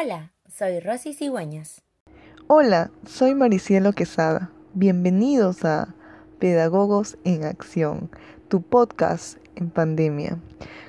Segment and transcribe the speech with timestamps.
[0.00, 1.82] Hola, soy Rosy Cigüeñas.
[2.46, 4.52] Hola, soy Maricielo Quesada.
[4.74, 5.92] Bienvenidos a
[6.38, 8.08] Pedagogos en Acción,
[8.46, 10.38] tu podcast en pandemia.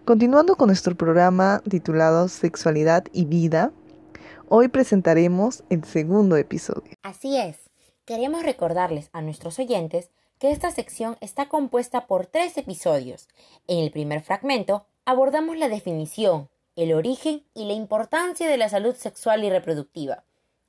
[0.05, 3.71] Continuando con nuestro programa titulado Sexualidad y Vida,
[4.47, 6.93] hoy presentaremos el segundo episodio.
[7.01, 7.57] Así es,
[8.05, 13.27] queremos recordarles a nuestros oyentes que esta sección está compuesta por tres episodios.
[13.65, 18.95] En el primer fragmento abordamos la definición, el origen y la importancia de la salud
[18.95, 20.23] sexual y reproductiva.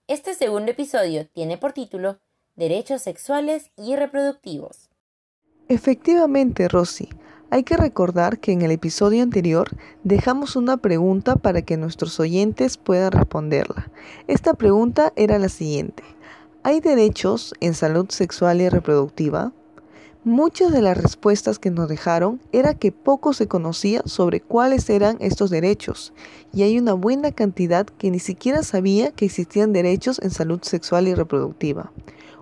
[0.06, 2.18] Este segundo episodio tiene por título
[2.56, 4.90] Derechos sexuales y reproductivos.
[5.68, 7.08] Efectivamente, Rosy,
[7.50, 9.68] hay que recordar que en el episodio anterior
[10.04, 13.90] dejamos una pregunta para que nuestros oyentes puedan responderla.
[14.26, 16.02] Esta pregunta era la siguiente.
[16.62, 19.52] ¿Hay derechos en salud sexual y reproductiva?
[20.24, 25.16] Muchas de las respuestas que nos dejaron era que poco se conocía sobre cuáles eran
[25.18, 26.12] estos derechos
[26.52, 31.08] y hay una buena cantidad que ni siquiera sabía que existían derechos en salud sexual
[31.08, 31.90] y reproductiva.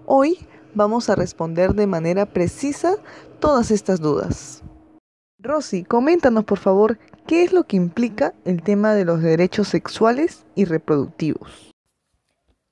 [0.07, 0.41] Hoy
[0.75, 2.97] vamos a responder de manera precisa
[3.39, 4.65] todas estas dudas.
[5.39, 6.99] Rosy, coméntanos por favor
[7.29, 11.73] qué es lo que implica el tema de los derechos sexuales y reproductivos.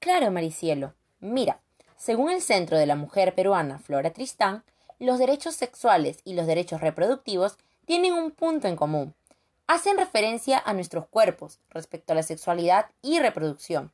[0.00, 0.94] Claro, Maricielo.
[1.20, 1.60] Mira,
[1.96, 4.64] según el Centro de la Mujer Peruana Flora Tristán,
[4.98, 9.14] los derechos sexuales y los derechos reproductivos tienen un punto en común.
[9.66, 13.92] Hacen referencia a nuestros cuerpos respecto a la sexualidad y reproducción.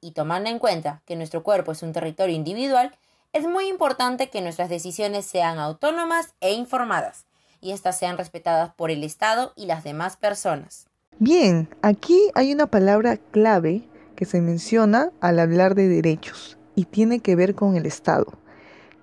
[0.00, 2.96] Y tomando en cuenta que nuestro cuerpo es un territorio individual,
[3.32, 7.24] es muy importante que nuestras decisiones sean autónomas e informadas,
[7.60, 10.86] y éstas sean respetadas por el Estado y las demás personas.
[11.18, 17.20] Bien, aquí hay una palabra clave que se menciona al hablar de derechos y tiene
[17.20, 18.26] que ver con el Estado.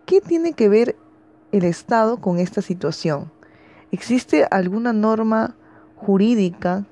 [0.05, 0.95] ¿Qué tiene que ver
[1.51, 3.31] el Estado con esta situación?
[3.91, 5.55] ¿Existe alguna norma
[5.95, 6.85] jurídica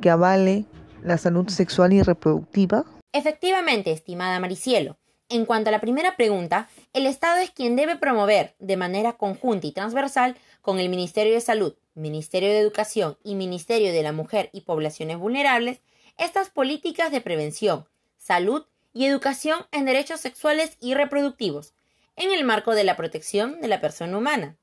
[0.00, 0.64] que avale
[1.02, 2.84] la salud sexual y reproductiva?
[3.12, 4.96] Efectivamente, estimada Maricielo.
[5.28, 9.66] En cuanto a la primera pregunta, el Estado es quien debe promover de manera conjunta
[9.66, 14.50] y transversal con el Ministerio de Salud, Ministerio de Educación y Ministerio de la Mujer
[14.52, 15.80] y Poblaciones Vulnerables
[16.18, 17.86] estas políticas de prevención,
[18.18, 21.74] salud y educación en derechos sexuales y reproductivos,
[22.16, 24.56] en el marco de la protección de la persona humana.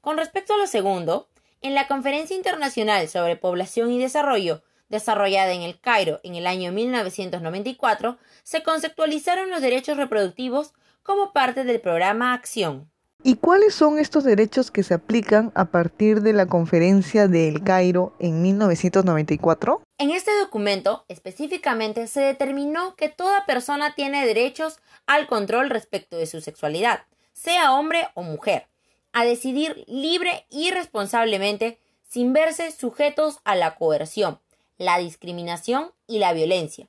[0.00, 1.28] Con respecto a lo segundo,
[1.62, 6.72] en la Conferencia Internacional sobre Población y Desarrollo, desarrollada en el Cairo en el año
[6.72, 12.90] 1994, se conceptualizaron los derechos reproductivos como parte del programa Acción.
[13.22, 17.64] ¿Y cuáles son estos derechos que se aplican a partir de la conferencia de El
[17.64, 19.82] Cairo en 1994?
[19.98, 26.26] En este documento, específicamente, se determinó que toda persona tiene derechos al control respecto de
[26.26, 28.66] su sexualidad, sea hombre o mujer,
[29.12, 34.38] a decidir libre y responsablemente sin verse sujetos a la coerción,
[34.76, 36.88] la discriminación y la violencia.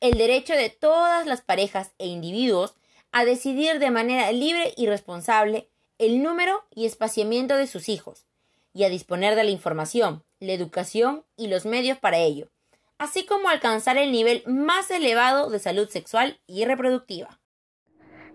[0.00, 2.76] El derecho de todas las parejas e individuos
[3.10, 8.26] a decidir de manera libre y responsable el número y espaciamiento de sus hijos,
[8.74, 12.50] y a disponer de la información, la educación y los medios para ello,
[12.98, 17.40] así como alcanzar el nivel más elevado de salud sexual y reproductiva.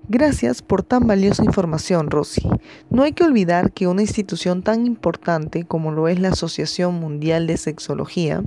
[0.08, 2.50] Gracias por tan valiosa información, Rosy.
[2.90, 7.46] No hay que olvidar que una institución tan importante como lo es la Asociación Mundial
[7.46, 8.42] de Sexología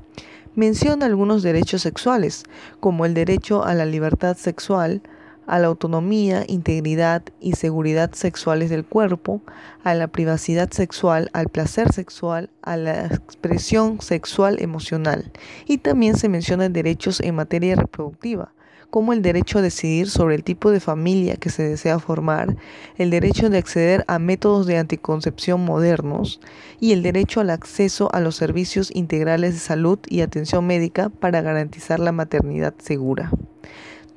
[0.56, 2.44] menciona algunos derechos sexuales,
[2.80, 5.02] como el derecho a la libertad sexual,
[5.46, 9.42] a la autonomía, integridad y seguridad sexuales del cuerpo,
[9.84, 15.32] a la privacidad sexual, al placer sexual, a la expresión sexual emocional.
[15.66, 18.52] Y también se mencionan derechos en materia reproductiva,
[18.90, 22.56] como el derecho a decidir sobre el tipo de familia que se desea formar,
[22.98, 26.40] el derecho de acceder a métodos de anticoncepción modernos
[26.78, 31.40] y el derecho al acceso a los servicios integrales de salud y atención médica para
[31.40, 33.30] garantizar la maternidad segura.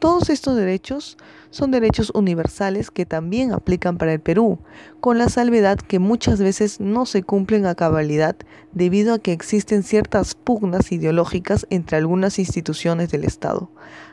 [0.05, 1.17] Todos estos derechos
[1.49, 4.59] son derechos universales que también aplican para el Perú,
[4.99, 8.35] con la salvedad que muchas veces no se cumplen a cabalidad
[8.71, 13.71] debido a que existen ciertas pugnas ideológicas entre algunas instituciones del Estado,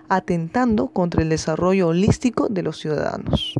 [0.09, 3.53] atentando contra el desarrollo holístico de los ciudadanos.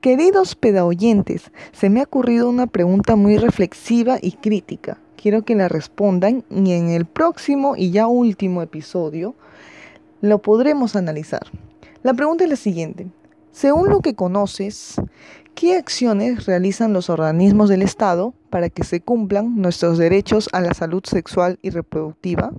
[0.00, 4.98] Queridos pedaoyentes, se me ha ocurrido una pregunta muy reflexiva y crítica.
[5.20, 9.34] Quiero que la respondan y en el próximo y ya último episodio
[10.20, 11.42] lo podremos analizar.
[12.02, 13.08] La pregunta es la siguiente.
[13.52, 15.00] Según lo que conoces,
[15.54, 20.74] ¿qué acciones realizan los organismos del Estado para que se cumplan nuestros derechos a la
[20.74, 22.52] salud sexual y reproductiva?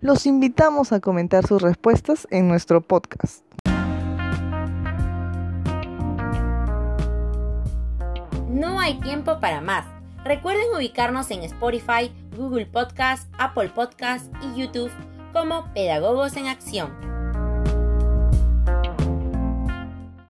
[0.00, 3.42] Los invitamos a comentar sus respuestas en nuestro podcast.
[8.50, 9.86] No hay tiempo para más.
[10.24, 14.90] Recuerden ubicarnos en Spotify, Google Podcast, Apple Podcast y YouTube
[15.36, 17.05] como Pedagogos en Acción.